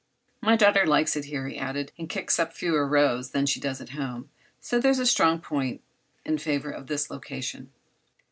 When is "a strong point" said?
4.97-5.79